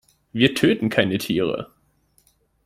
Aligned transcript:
Wir 0.33 0.55
töten 0.55 0.89
keine 0.89 1.19
Tiere. 1.19 1.71